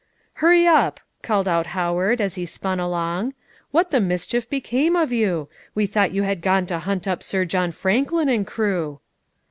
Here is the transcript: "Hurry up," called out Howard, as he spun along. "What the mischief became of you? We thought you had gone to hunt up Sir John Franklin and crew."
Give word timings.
"Hurry 0.41 0.65
up," 0.65 0.99
called 1.21 1.47
out 1.47 1.67
Howard, 1.77 2.21
as 2.21 2.33
he 2.33 2.47
spun 2.47 2.79
along. 2.79 3.35
"What 3.69 3.91
the 3.91 3.99
mischief 4.01 4.49
became 4.49 4.95
of 4.95 5.11
you? 5.13 5.47
We 5.75 5.85
thought 5.85 6.11
you 6.11 6.23
had 6.23 6.41
gone 6.41 6.65
to 6.73 6.79
hunt 6.79 7.07
up 7.07 7.21
Sir 7.21 7.45
John 7.45 7.71
Franklin 7.71 8.27
and 8.27 8.47
crew." 8.47 8.99